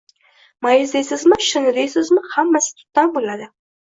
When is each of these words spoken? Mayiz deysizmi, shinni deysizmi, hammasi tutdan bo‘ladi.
Mayiz 0.67 0.93
deysizmi, 0.95 1.37
shinni 1.49 1.73
deysizmi, 1.75 2.25
hammasi 2.39 2.77
tutdan 2.81 3.13
bo‘ladi. 3.19 3.51